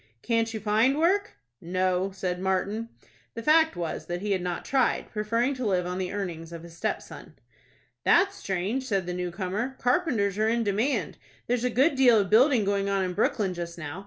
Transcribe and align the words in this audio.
"Can't 0.23 0.51
you 0.51 0.59
find 0.59 0.97
work?" 0.97 1.33
"No," 1.61 2.09
said 2.11 2.39
Martin. 2.41 2.89
The 3.35 3.43
fact 3.43 3.75
was 3.75 4.07
that 4.07 4.21
he 4.23 4.31
had 4.31 4.41
not 4.41 4.65
tried, 4.65 5.11
preferring 5.11 5.53
to 5.53 5.63
live 5.67 5.85
on 5.85 5.99
the 5.99 6.11
earnings 6.11 6.51
of 6.51 6.63
his 6.63 6.75
stepson. 6.75 7.35
"That's 8.03 8.35
strange," 8.35 8.85
said 8.87 9.05
the 9.05 9.13
new 9.13 9.29
comer. 9.29 9.75
"Carpenters 9.77 10.39
are 10.39 10.49
in 10.49 10.63
demand. 10.63 11.19
There's 11.45 11.63
a 11.63 11.69
good 11.69 11.93
deal 11.93 12.17
of 12.17 12.31
building 12.31 12.65
going 12.65 12.89
on 12.89 13.03
in 13.03 13.13
Brooklyn 13.13 13.53
just 13.53 13.77
now. 13.77 13.99